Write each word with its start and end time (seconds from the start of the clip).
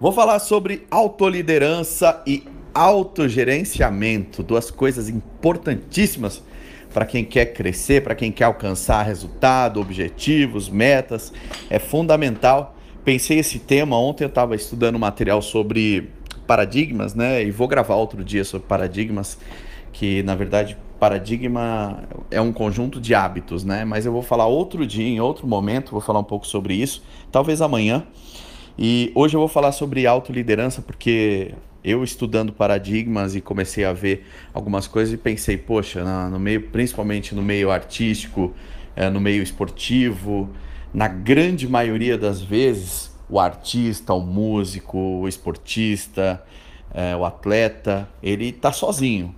Vou 0.00 0.12
falar 0.12 0.38
sobre 0.38 0.86
autoliderança 0.90 2.22
e 2.26 2.42
autogerenciamento, 2.72 4.42
duas 4.42 4.70
coisas 4.70 5.10
importantíssimas 5.10 6.42
para 6.90 7.04
quem 7.04 7.22
quer 7.22 7.52
crescer, 7.52 8.02
para 8.02 8.14
quem 8.14 8.32
quer 8.32 8.44
alcançar 8.44 9.02
resultado, 9.02 9.78
objetivos, 9.78 10.70
metas. 10.70 11.30
É 11.68 11.78
fundamental. 11.78 12.74
Pensei 13.04 13.40
esse 13.40 13.58
tema 13.58 13.98
ontem, 13.98 14.24
eu 14.24 14.28
estava 14.28 14.56
estudando 14.56 14.98
material 14.98 15.42
sobre 15.42 16.08
paradigmas, 16.46 17.14
né? 17.14 17.44
E 17.44 17.50
vou 17.50 17.68
gravar 17.68 17.96
outro 17.96 18.24
dia 18.24 18.42
sobre 18.42 18.66
paradigmas, 18.66 19.36
que 19.92 20.22
na 20.22 20.34
verdade 20.34 20.78
paradigma 20.98 22.04
é 22.30 22.40
um 22.40 22.54
conjunto 22.54 22.98
de 23.02 23.14
hábitos, 23.14 23.64
né? 23.64 23.84
Mas 23.84 24.06
eu 24.06 24.12
vou 24.12 24.22
falar 24.22 24.46
outro 24.46 24.86
dia, 24.86 25.06
em 25.06 25.20
outro 25.20 25.46
momento, 25.46 25.90
vou 25.90 26.00
falar 26.00 26.20
um 26.20 26.24
pouco 26.24 26.46
sobre 26.46 26.72
isso, 26.72 27.02
talvez 27.30 27.60
amanhã. 27.60 28.06
E 28.78 29.12
hoje 29.14 29.36
eu 29.36 29.40
vou 29.40 29.48
falar 29.48 29.72
sobre 29.72 30.06
autoliderança 30.06 30.80
porque 30.80 31.54
eu 31.82 32.04
estudando 32.04 32.52
paradigmas 32.52 33.34
e 33.34 33.40
comecei 33.40 33.84
a 33.84 33.92
ver 33.92 34.26
algumas 34.52 34.86
coisas 34.86 35.14
e 35.14 35.16
pensei, 35.16 35.56
poxa, 35.56 36.04
no 36.28 36.38
meio, 36.38 36.68
principalmente 36.68 37.34
no 37.34 37.42
meio 37.42 37.70
artístico, 37.70 38.54
é, 38.94 39.08
no 39.08 39.20
meio 39.20 39.42
esportivo, 39.42 40.50
na 40.92 41.08
grande 41.08 41.68
maioria 41.68 42.18
das 42.18 42.40
vezes, 42.40 43.10
o 43.28 43.38
artista, 43.38 44.12
o 44.12 44.20
músico, 44.20 44.98
o 44.98 45.28
esportista, 45.28 46.42
é, 46.92 47.14
o 47.16 47.24
atleta, 47.24 48.08
ele 48.22 48.48
está 48.48 48.72
sozinho. 48.72 49.34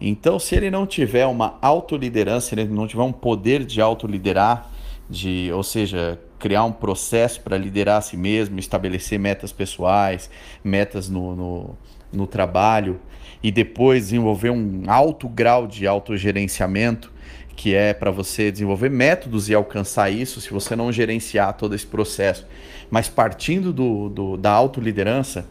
Então, 0.00 0.38
se 0.38 0.54
ele 0.54 0.70
não 0.70 0.86
tiver 0.86 1.26
uma 1.26 1.58
autoliderança, 1.60 2.48
se 2.48 2.54
ele 2.54 2.64
não 2.66 2.86
tiver 2.86 3.02
um 3.02 3.12
poder 3.12 3.64
de 3.64 3.80
autoliderar, 3.80 4.70
de, 5.08 5.50
ou 5.52 5.62
seja, 5.62 6.20
criar 6.38 6.64
um 6.64 6.72
processo 6.72 7.40
para 7.40 7.56
liderar 7.56 7.98
a 7.98 8.00
si 8.00 8.16
mesmo, 8.16 8.58
estabelecer 8.58 9.18
metas 9.18 9.52
pessoais, 9.52 10.30
metas 10.62 11.08
no, 11.08 11.34
no, 11.34 11.78
no 12.12 12.26
trabalho 12.26 13.00
e 13.42 13.50
depois 13.50 14.04
desenvolver 14.04 14.50
um 14.50 14.82
alto 14.86 15.28
grau 15.28 15.66
de 15.66 15.86
autogerenciamento, 15.86 17.12
que 17.56 17.74
é 17.74 17.92
para 17.92 18.10
você 18.10 18.52
desenvolver 18.52 18.88
métodos 18.88 19.48
e 19.48 19.54
alcançar 19.54 20.10
isso 20.10 20.40
se 20.40 20.50
você 20.50 20.76
não 20.76 20.92
gerenciar 20.92 21.52
todo 21.54 21.74
esse 21.74 21.86
processo. 21.86 22.46
Mas 22.90 23.08
partindo 23.08 23.72
do, 23.72 24.08
do 24.08 24.36
da 24.36 24.52
autoliderança, 24.52 25.46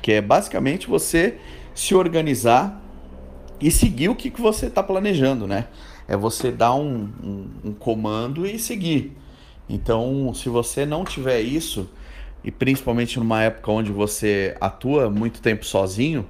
que 0.00 0.12
é 0.12 0.20
basicamente 0.20 0.86
você 0.86 1.36
se 1.74 1.94
organizar 1.94 2.80
e 3.60 3.70
seguir 3.70 4.08
o 4.08 4.14
que, 4.14 4.30
que 4.30 4.40
você 4.40 4.66
está 4.66 4.82
planejando, 4.82 5.46
né? 5.46 5.66
É 6.08 6.16
você 6.16 6.50
dar 6.50 6.74
um, 6.74 7.08
um, 7.22 7.50
um 7.64 7.72
comando 7.72 8.46
e 8.46 8.58
seguir. 8.58 9.16
Então, 9.70 10.34
se 10.34 10.48
você 10.48 10.84
não 10.84 11.04
tiver 11.04 11.40
isso, 11.40 11.88
e 12.42 12.50
principalmente 12.50 13.20
numa 13.20 13.42
época 13.42 13.70
onde 13.70 13.92
você 13.92 14.56
atua 14.60 15.08
muito 15.08 15.40
tempo 15.40 15.64
sozinho, 15.64 16.26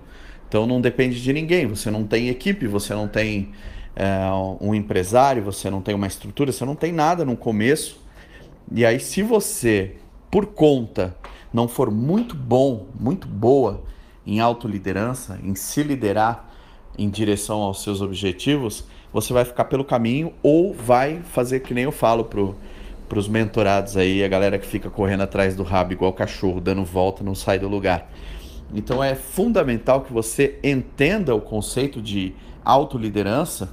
então 0.46 0.66
não 0.66 0.78
depende 0.78 1.22
de 1.22 1.32
ninguém. 1.32 1.66
Você 1.66 1.90
não 1.90 2.04
tem 2.04 2.28
equipe, 2.28 2.66
você 2.66 2.92
não 2.92 3.08
tem 3.08 3.52
é, 3.96 4.20
um 4.60 4.74
empresário, 4.74 5.42
você 5.42 5.70
não 5.70 5.80
tem 5.80 5.94
uma 5.94 6.06
estrutura, 6.06 6.52
você 6.52 6.66
não 6.66 6.74
tem 6.74 6.92
nada 6.92 7.24
no 7.24 7.34
começo. 7.34 7.98
E 8.70 8.84
aí, 8.84 9.00
se 9.00 9.22
você, 9.22 9.96
por 10.30 10.46
conta, 10.46 11.16
não 11.50 11.66
for 11.66 11.90
muito 11.90 12.36
bom, 12.36 12.88
muito 12.98 13.26
boa 13.26 13.82
em 14.26 14.38
autoliderança, 14.38 15.40
em 15.42 15.54
se 15.54 15.82
liderar 15.82 16.50
em 16.98 17.08
direção 17.08 17.62
aos 17.62 17.82
seus 17.82 18.02
objetivos, 18.02 18.84
você 19.10 19.32
vai 19.32 19.46
ficar 19.46 19.64
pelo 19.64 19.84
caminho 19.84 20.34
ou 20.42 20.74
vai 20.74 21.22
fazer 21.22 21.60
que 21.60 21.72
nem 21.72 21.84
eu 21.84 21.92
falo 21.92 22.24
pro 22.24 22.54
para 23.10 23.18
os 23.18 23.26
mentorados 23.26 23.96
aí, 23.96 24.22
a 24.22 24.28
galera 24.28 24.56
que 24.56 24.64
fica 24.64 24.88
correndo 24.88 25.22
atrás 25.22 25.56
do 25.56 25.64
rabo 25.64 25.92
igual 25.92 26.12
cachorro, 26.12 26.60
dando 26.60 26.84
volta, 26.84 27.24
não 27.24 27.34
sai 27.34 27.58
do 27.58 27.66
lugar. 27.66 28.08
Então 28.72 29.02
é 29.02 29.16
fundamental 29.16 30.02
que 30.02 30.12
você 30.12 30.60
entenda 30.62 31.34
o 31.34 31.40
conceito 31.40 32.00
de 32.00 32.32
autoliderança 32.64 33.68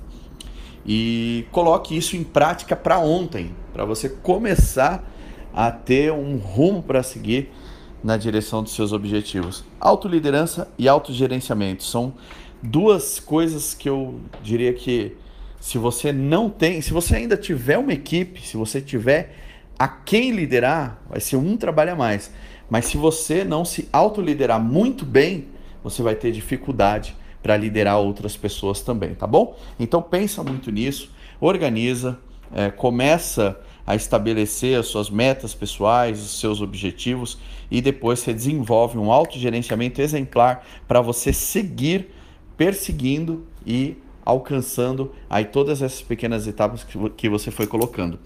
e 0.83 1.45
coloque 1.51 1.95
isso 1.95 2.15
em 2.17 2.23
prática 2.23 2.75
para 2.75 2.97
ontem, 2.97 3.51
para 3.71 3.85
você 3.85 4.09
começar 4.09 5.07
a 5.53 5.69
ter 5.69 6.11
um 6.11 6.37
rumo 6.37 6.81
para 6.81 7.03
seguir 7.03 7.51
na 8.03 8.17
direção 8.17 8.63
dos 8.63 8.73
seus 8.73 8.91
objetivos. 8.91 9.63
Autoliderança 9.79 10.67
e 10.79 10.87
autogerenciamento 10.87 11.83
são 11.83 12.15
duas 12.63 13.19
coisas 13.19 13.75
que 13.75 13.87
eu 13.87 14.19
diria 14.41 14.73
que 14.73 15.15
se 15.59 15.77
você 15.77 16.11
não 16.11 16.49
tem, 16.49 16.81
se 16.81 16.91
você 16.93 17.15
ainda 17.15 17.35
tiver 17.35 17.77
uma 17.77 17.93
equipe, 17.93 18.45
se 18.45 18.55
você 18.55 18.79
tiver 18.79 19.35
a 19.77 19.87
quem 19.87 20.31
liderar, 20.31 21.01
vai 21.09 21.19
ser 21.19 21.35
um 21.35 21.57
trabalho 21.57 21.93
a 21.93 21.95
mais. 21.95 22.31
Mas 22.69 22.85
se 22.85 22.97
você 22.97 23.43
não 23.43 23.63
se 23.63 23.87
autoliderar 23.91 24.61
muito 24.61 25.05
bem, 25.05 25.47
você 25.83 26.01
vai 26.01 26.15
ter 26.15 26.31
dificuldade 26.31 27.15
para 27.41 27.55
liderar 27.55 27.99
outras 27.99 28.35
pessoas 28.35 28.81
também, 28.81 29.13
tá 29.15 29.25
bom? 29.25 29.57
Então 29.79 30.01
pensa 30.01 30.43
muito 30.43 30.71
nisso, 30.71 31.11
organiza, 31.39 32.19
é, 32.53 32.69
começa 32.69 33.59
a 33.85 33.95
estabelecer 33.95 34.77
as 34.77 34.87
suas 34.87 35.09
metas 35.09 35.53
pessoais, 35.53 36.21
os 36.21 36.39
seus 36.39 36.59
objetivos 36.59 37.37
e 37.71 37.81
depois 37.81 38.19
você 38.19 38.33
desenvolve 38.33 38.97
um 38.97 39.11
autogerenciamento 39.11 40.01
exemplar 40.01 40.65
para 40.87 40.99
você 40.99 41.31
seguir 41.31 42.13
perseguindo 42.57 43.45
e 43.65 43.95
alcançando 44.27 45.13
aí 45.29 45.45
todas 45.45 45.81
essas 45.81 46.01
pequenas 46.01 46.45
etapas 46.47 46.83
que, 46.83 47.09
que 47.11 47.29
você 47.29 47.49
foi 47.49 47.65
colocando. 47.65 48.19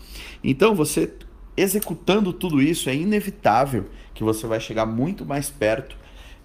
Então, 0.44 0.74
você 0.74 1.14
executando 1.56 2.34
tudo 2.34 2.60
isso, 2.60 2.90
é 2.90 2.96
inevitável 2.96 3.86
que 4.12 4.24
você 4.24 4.48
vai 4.48 4.60
chegar 4.60 4.88
muito 4.88 5.24
mais 5.24 5.52
perto 5.52 5.96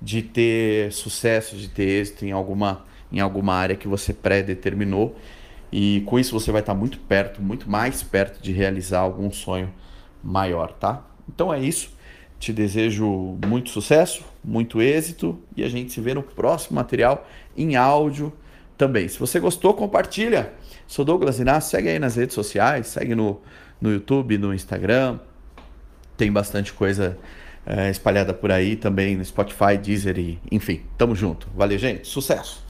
de 0.01 0.21
ter 0.21 0.93
sucesso, 0.93 1.57
de 1.57 1.69
ter 1.69 1.85
êxito 1.85 2.27
em 2.27 2.33
alguma, 2.33 2.85
em 3.11 3.19
alguma 3.19 3.55
área 3.55 3.75
que 3.75 3.89
você 3.89 4.13
pré-determinou. 4.13 5.17
E 5.73 6.03
com 6.05 6.19
isso 6.19 6.39
você 6.39 6.53
vai 6.53 6.61
estar 6.61 6.75
muito 6.75 6.99
perto, 6.99 7.41
muito 7.41 7.71
mais 7.71 8.03
perto 8.03 8.43
de 8.43 8.53
realizar 8.53 9.01
algum 9.01 9.33
sonho 9.33 9.73
maior, 10.23 10.75
tá? 10.75 11.03
Então 11.27 11.53
é 11.53 11.59
isso. 11.59 11.97
Te 12.39 12.53
desejo 12.53 13.39
muito 13.47 13.71
sucesso, 13.71 14.23
muito 14.45 14.83
êxito 14.83 15.39
e 15.57 15.65
a 15.65 15.69
gente 15.71 15.95
se 15.95 16.01
vê 16.03 16.13
no 16.13 16.23
próximo 16.23 16.77
material 16.77 17.27
em 17.57 17.75
áudio 17.75 18.31
também. 18.77 19.09
Se 19.09 19.19
você 19.19 19.41
gostou, 19.41 19.75
compartilha. 19.75 20.53
Sou 20.87 21.05
Douglas 21.05 21.39
Inácio, 21.41 21.71
segue 21.71 21.89
aí 21.89 21.99
nas 21.99 22.17
redes 22.17 22.35
sociais, 22.35 22.87
segue 22.89 23.15
no, 23.15 23.41
no 23.81 23.91
YouTube, 23.93 24.39
no 24.39 24.55
Instagram. 24.55 25.19
Tem 26.17 26.31
bastante 26.31 26.73
coisa 26.73 27.19
é, 27.67 27.91
espalhada 27.91 28.33
por 28.33 28.53
aí 28.53 28.77
também 28.77 29.17
no 29.17 29.25
Spotify, 29.25 29.77
Deezer 29.81 30.19
e 30.19 30.39
enfim. 30.51 30.83
Tamo 30.97 31.15
junto. 31.15 31.49
Valeu, 31.55 31.79
gente. 31.79 32.07
Sucesso! 32.07 32.65